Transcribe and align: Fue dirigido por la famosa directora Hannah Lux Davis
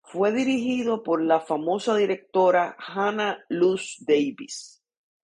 Fue 0.03 0.31
dirigido 0.31 1.03
por 1.03 1.21
la 1.21 1.39
famosa 1.41 1.95
directora 1.95 2.75
Hannah 2.79 3.37
Lux 3.49 3.97
Davis 4.03 4.81